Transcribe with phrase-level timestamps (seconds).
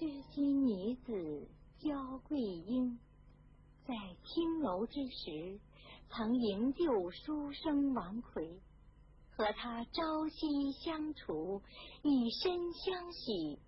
[0.00, 1.46] 知心女子
[1.78, 2.98] 焦桂英，
[3.86, 5.60] 在青楼之时，
[6.08, 8.62] 曾营救书生王奎，
[9.36, 11.60] 和他朝夕相处，
[12.02, 13.58] 以身相许，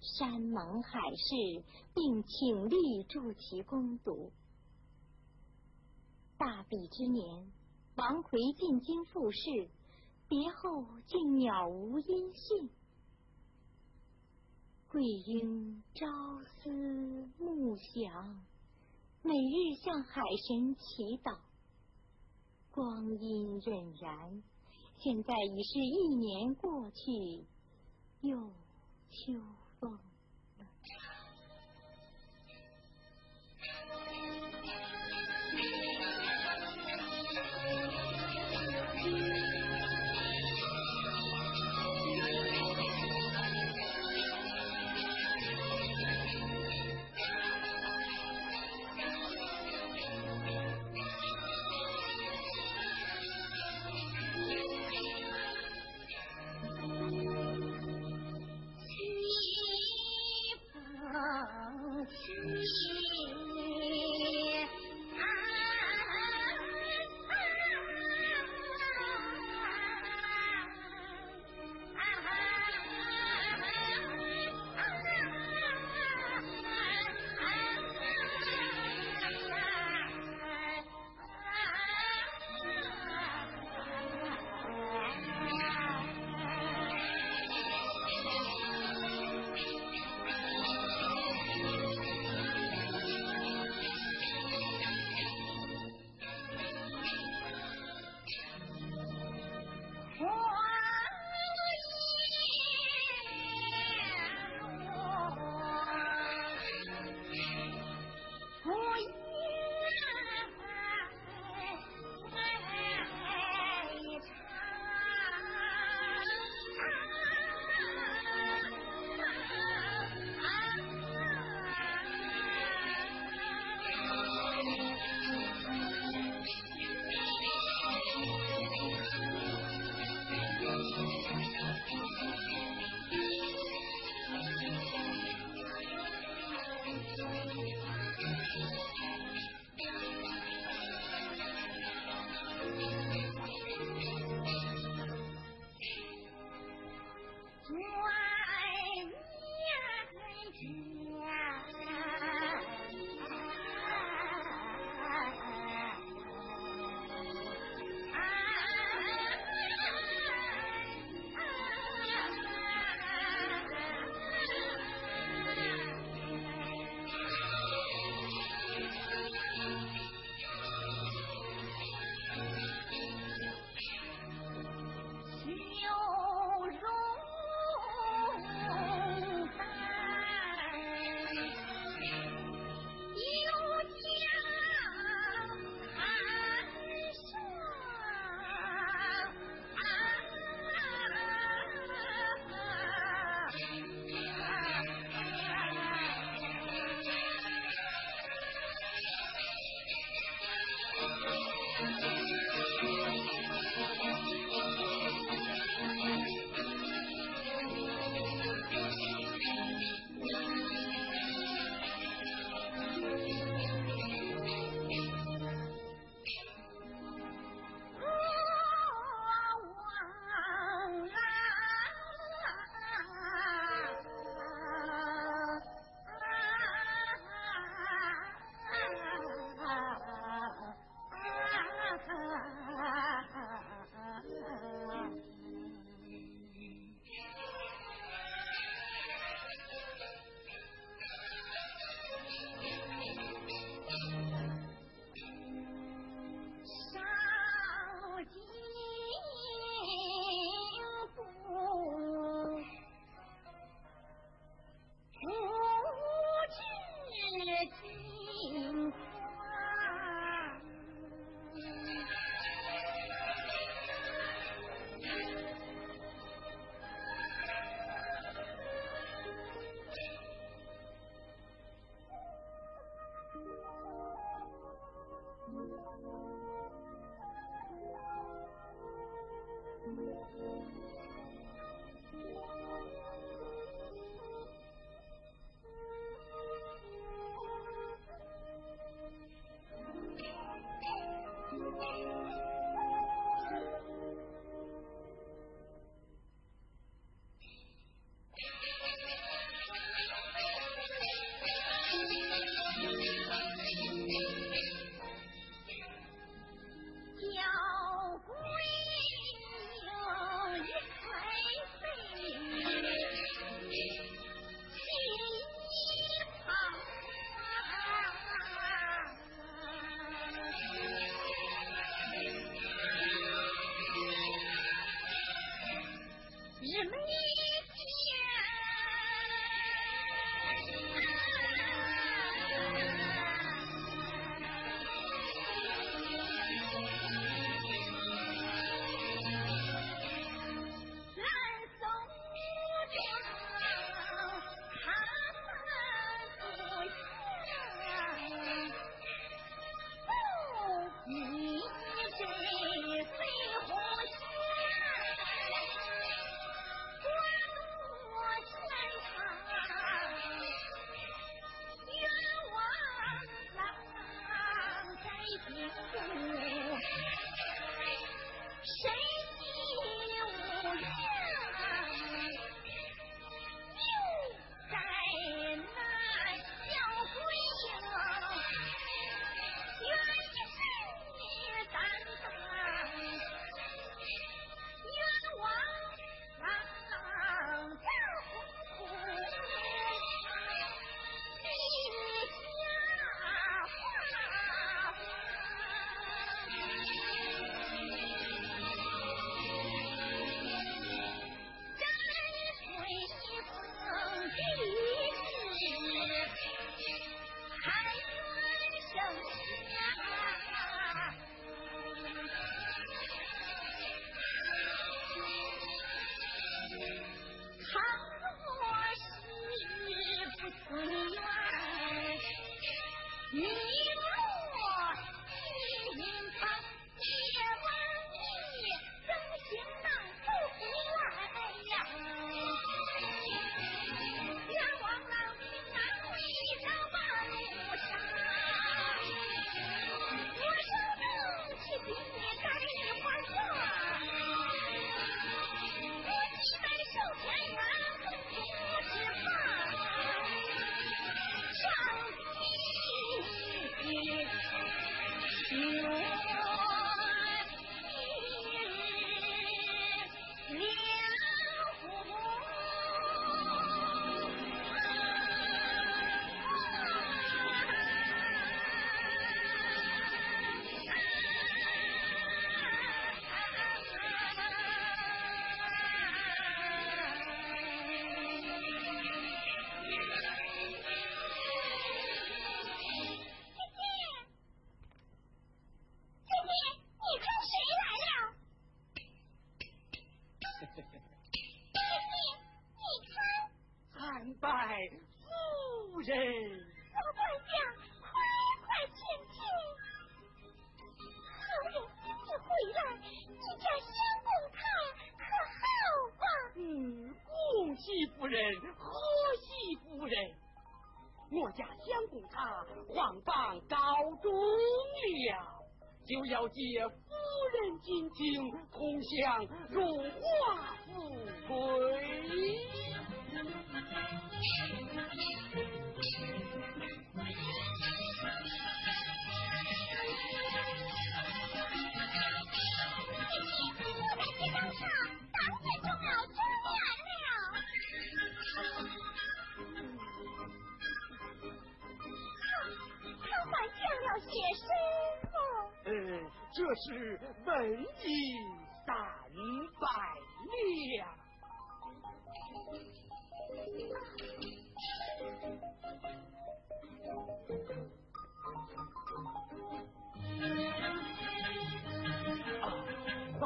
[0.00, 4.32] 山盟海誓，并请力助其攻读。
[6.38, 7.52] 大比之年，
[7.96, 9.68] 王奎进京复试，
[10.26, 12.70] 别后竟杳无音信。
[14.92, 16.06] 桂英朝
[16.44, 16.68] 思
[17.38, 18.44] 暮想，
[19.22, 21.38] 每日向海神祈祷。
[22.70, 24.42] 光阴荏苒，
[24.98, 27.46] 现在已是一年过去，
[28.20, 28.50] 又
[29.08, 29.40] 秋
[29.80, 29.98] 风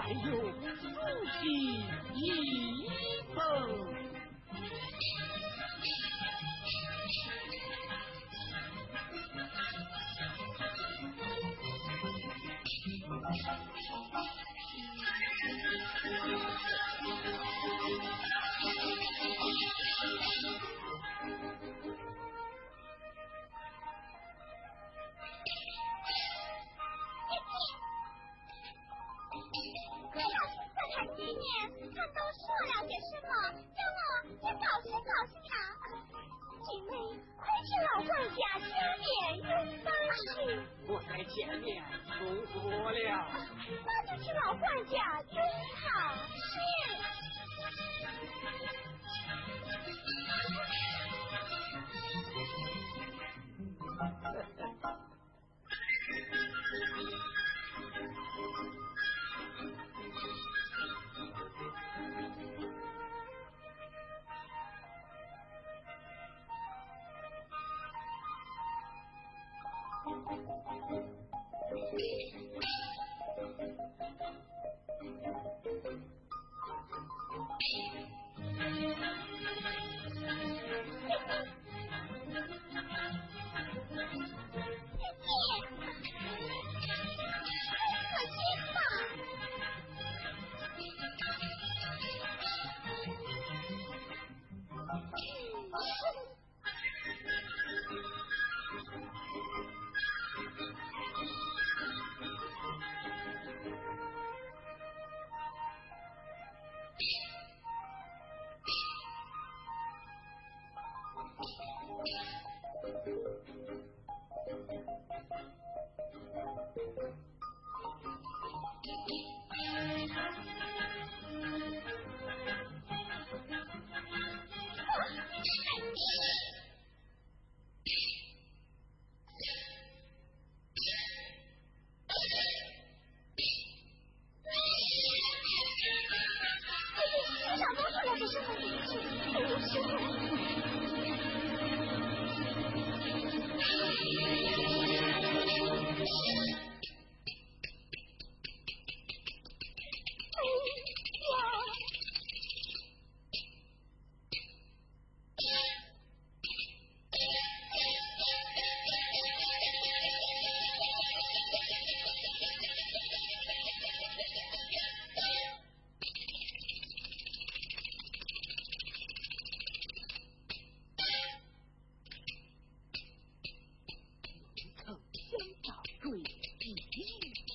[0.06, 0.86] 还有苏
[1.40, 1.82] 妻
[2.14, 2.30] 一
[3.34, 4.05] 封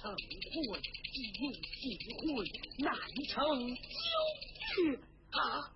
[0.02, 0.82] 成婚，
[1.14, 1.62] 即应是
[2.18, 2.26] 婚，
[2.80, 2.92] 难
[3.28, 3.38] 成
[3.70, 3.84] 就
[4.74, 5.71] 婿啊！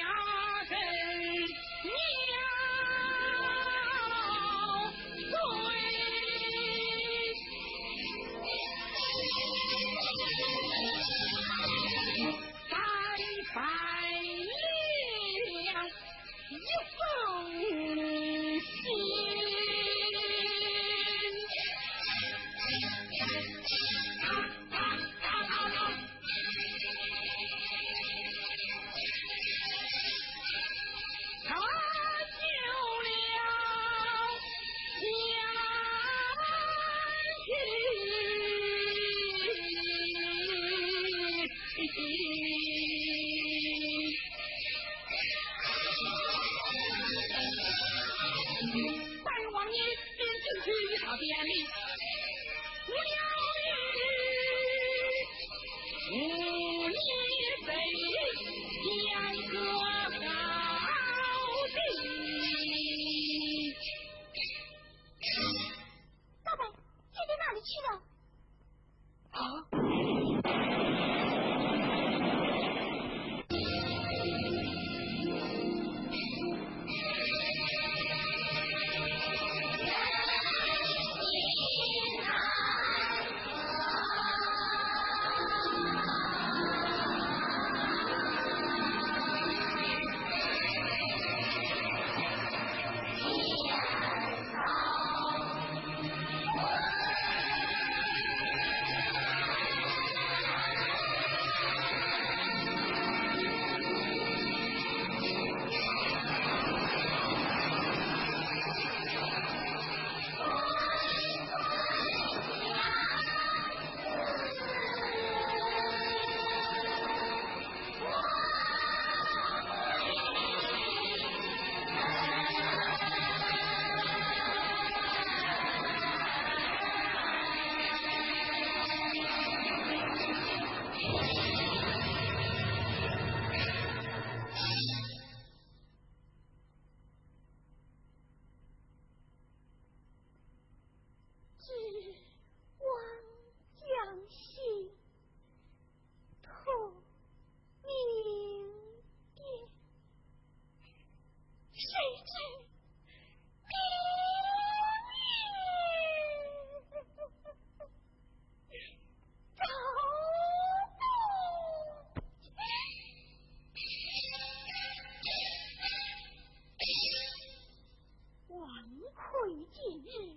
[169.14, 170.36] 愧今日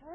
[0.00, 0.06] 无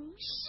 [0.00, 0.39] songs.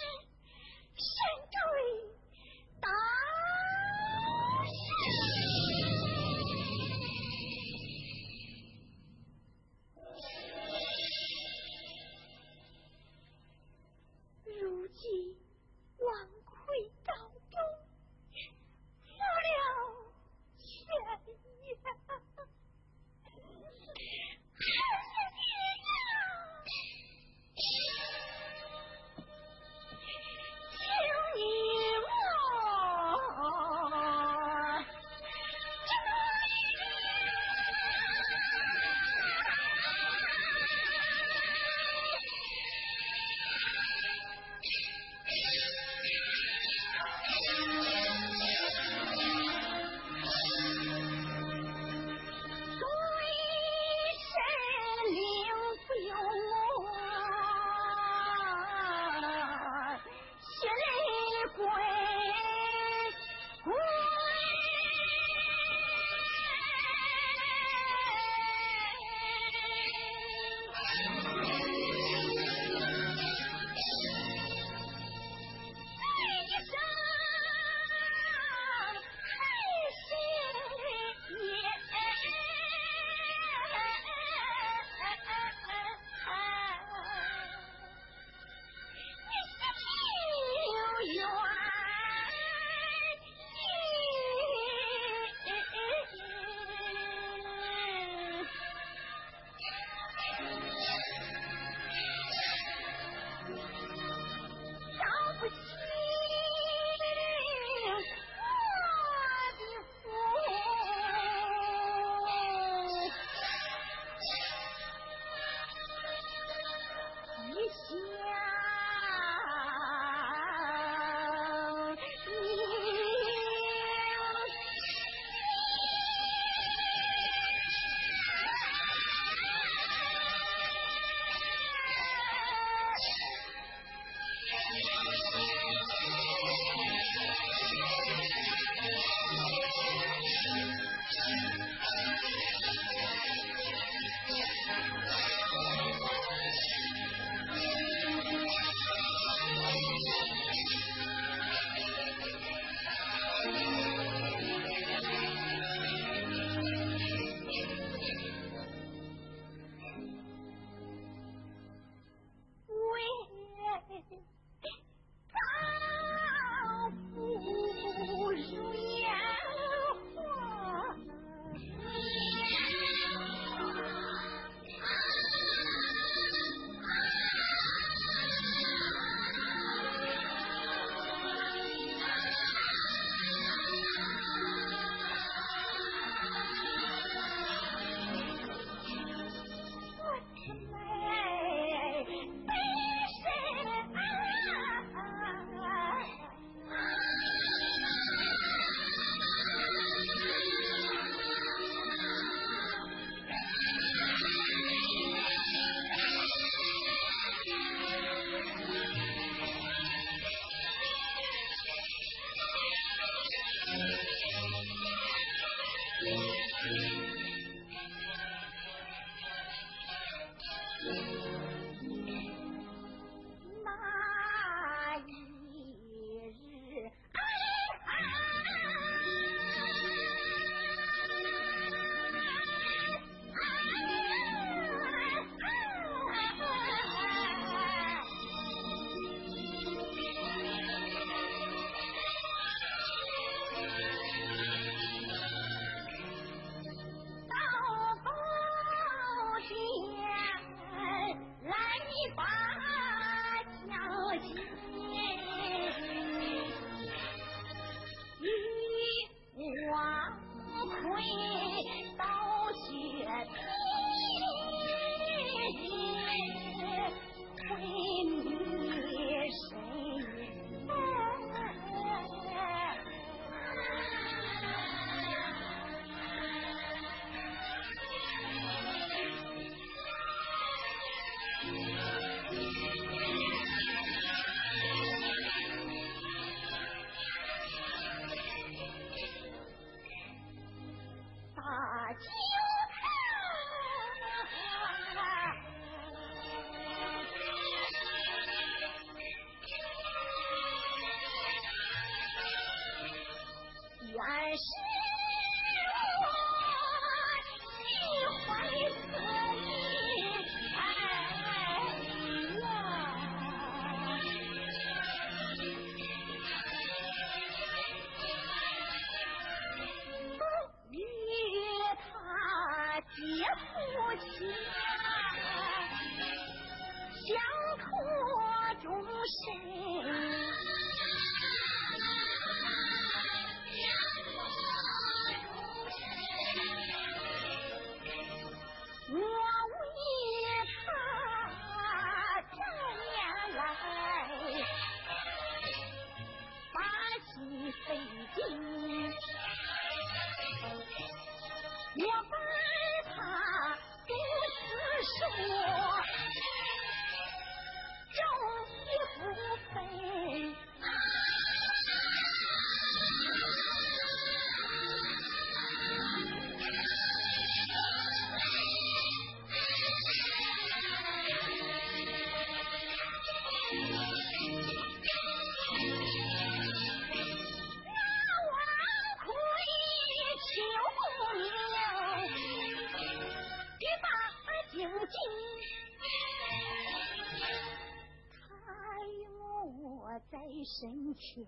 [390.94, 391.24] 前，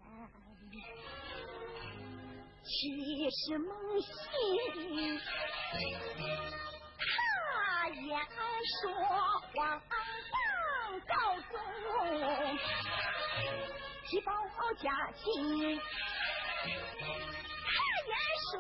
[2.65, 2.73] 却
[3.31, 3.69] 是梦
[4.01, 4.11] 醒。
[6.99, 7.03] 他
[7.89, 8.09] 言
[8.81, 8.83] 说
[9.55, 9.85] 皇上
[11.07, 11.53] 告诉，
[14.09, 14.31] 提报
[14.81, 14.85] 家
[15.17, 15.23] 亲。
[17.67, 17.73] 他
[18.07, 18.13] 言
[18.51, 18.53] 说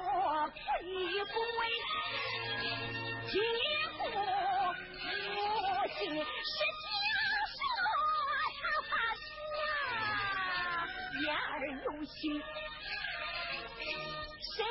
[0.48, 0.92] 不离
[1.24, 1.62] 不为，
[3.30, 3.32] 几
[3.96, 4.00] 乎
[5.34, 5.36] 母
[5.98, 6.24] 亲是
[11.84, 12.40] 用心，
[14.40, 14.64] 谁？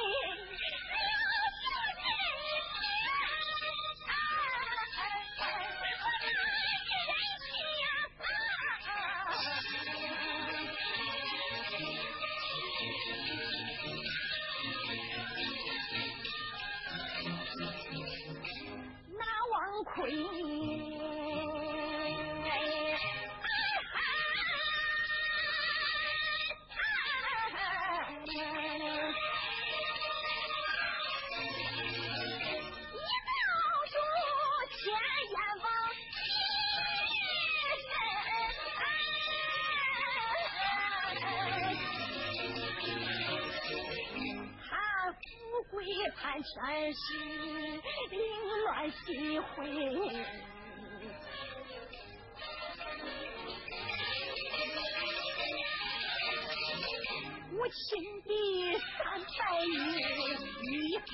[46.43, 46.99] 山是
[48.09, 48.19] 凌
[48.65, 49.47] 乱喜会，
[57.55, 57.81] 我亲
[58.23, 58.29] 的
[58.97, 59.39] 三百
[60.63, 61.11] 女一封。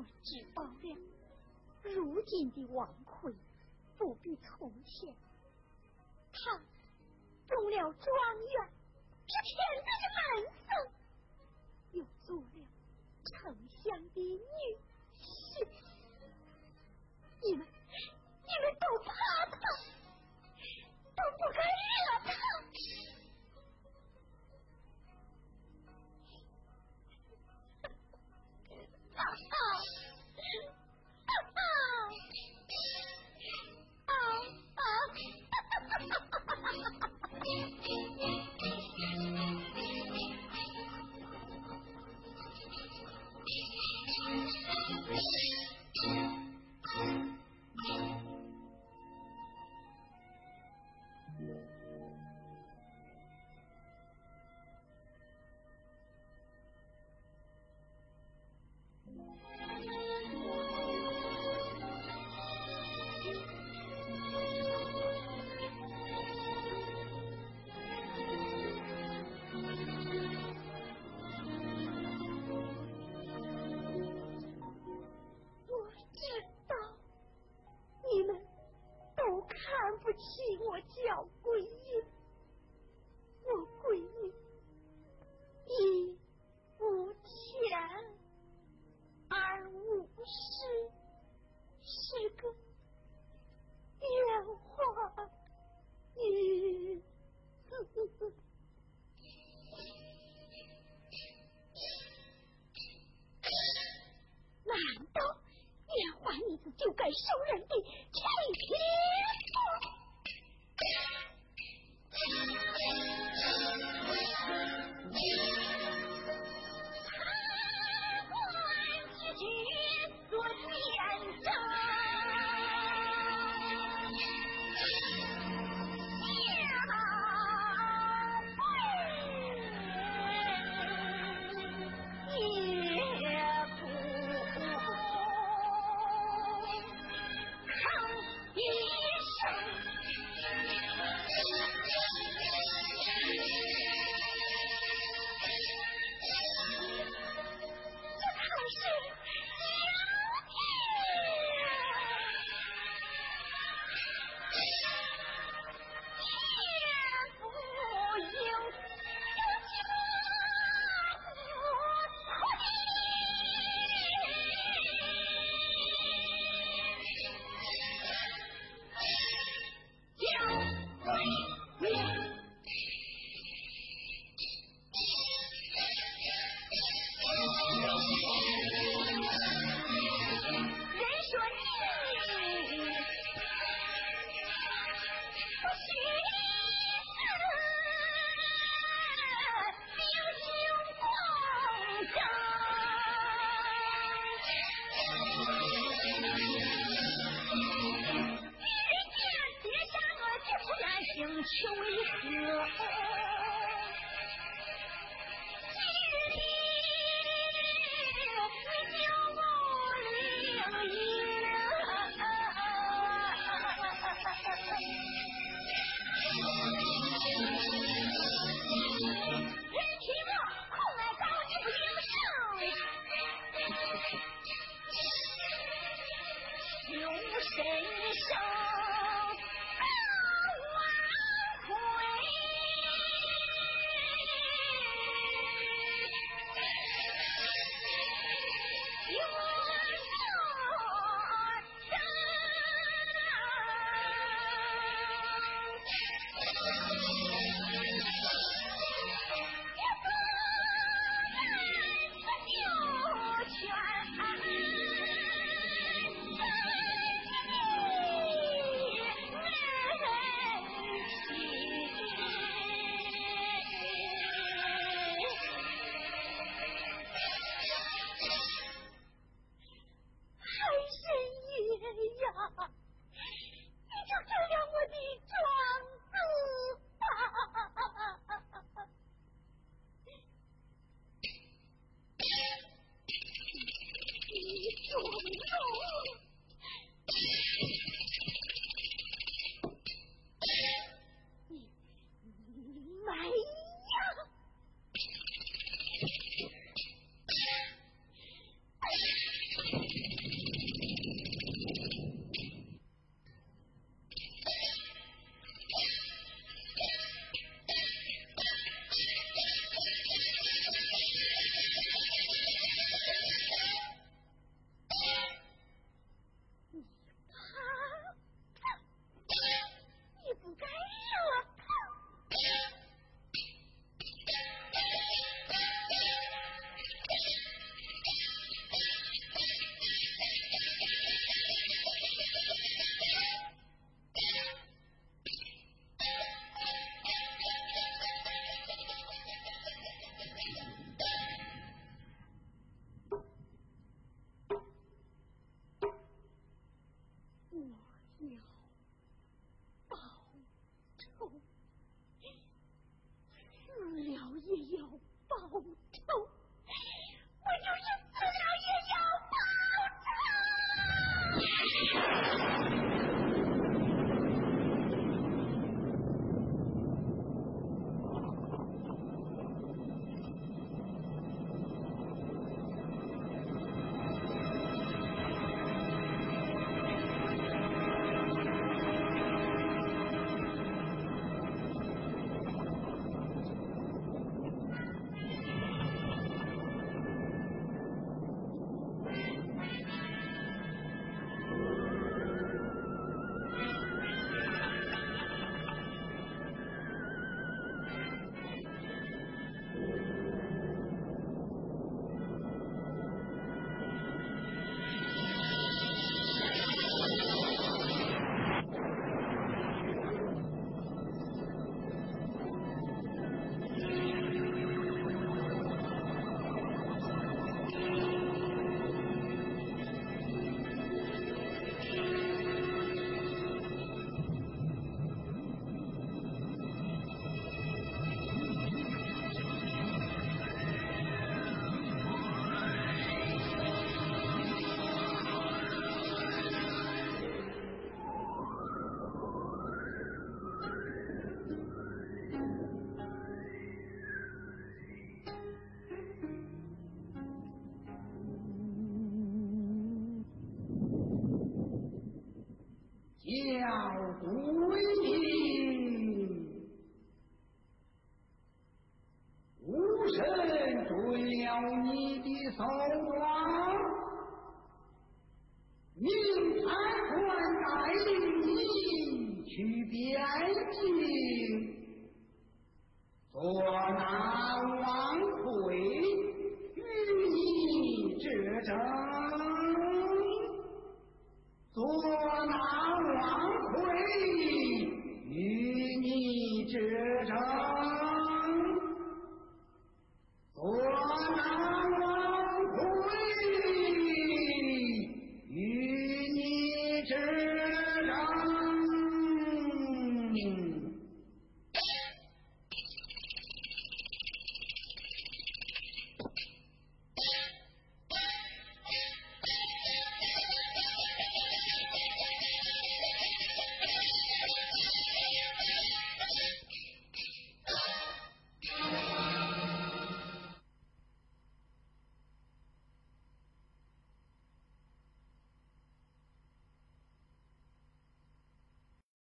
[0.00, 0.96] 我知道了
[1.82, 3.34] 如今的王魁
[3.98, 5.14] 不比从前
[6.32, 6.58] 他
[7.46, 8.14] 中了状
[8.54, 8.79] 元。